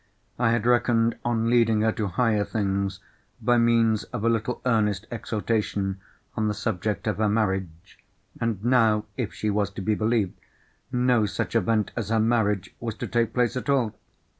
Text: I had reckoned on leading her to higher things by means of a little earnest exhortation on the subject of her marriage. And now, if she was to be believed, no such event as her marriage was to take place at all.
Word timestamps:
I 0.39 0.49
had 0.49 0.65
reckoned 0.65 1.15
on 1.23 1.47
leading 1.47 1.81
her 1.81 1.91
to 1.91 2.07
higher 2.07 2.43
things 2.43 3.01
by 3.39 3.59
means 3.59 4.03
of 4.05 4.23
a 4.23 4.29
little 4.29 4.59
earnest 4.65 5.05
exhortation 5.11 6.01
on 6.35 6.47
the 6.47 6.55
subject 6.55 7.05
of 7.05 7.17
her 7.17 7.29
marriage. 7.29 7.99
And 8.39 8.65
now, 8.65 9.05
if 9.15 9.31
she 9.31 9.51
was 9.51 9.69
to 9.73 9.81
be 9.83 9.93
believed, 9.93 10.33
no 10.91 11.27
such 11.27 11.55
event 11.55 11.91
as 11.95 12.09
her 12.09 12.19
marriage 12.19 12.73
was 12.79 12.95
to 12.95 13.05
take 13.05 13.31
place 13.31 13.55
at 13.55 13.69
all. 13.69 13.93